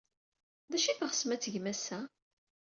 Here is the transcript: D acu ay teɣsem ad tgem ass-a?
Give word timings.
D 0.71 0.73
acu 0.75 0.87
ay 0.89 0.97
teɣsem 0.97 1.29
ad 1.35 1.41
tgem 1.41 1.65
ass-a? 1.73 1.99